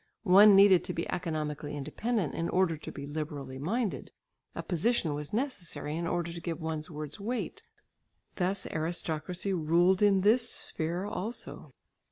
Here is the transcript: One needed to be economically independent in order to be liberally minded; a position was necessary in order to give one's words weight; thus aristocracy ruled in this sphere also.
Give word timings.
One 0.23 0.55
needed 0.55 0.83
to 0.85 0.93
be 0.95 1.07
economically 1.11 1.77
independent 1.77 2.33
in 2.33 2.49
order 2.49 2.75
to 2.75 2.91
be 2.91 3.05
liberally 3.05 3.59
minded; 3.59 4.09
a 4.55 4.63
position 4.63 5.13
was 5.13 5.31
necessary 5.31 5.95
in 5.95 6.07
order 6.07 6.33
to 6.33 6.41
give 6.41 6.59
one's 6.59 6.89
words 6.89 7.19
weight; 7.19 7.61
thus 8.37 8.65
aristocracy 8.71 9.53
ruled 9.53 10.01
in 10.01 10.21
this 10.21 10.49
sphere 10.49 11.05
also. 11.05 11.73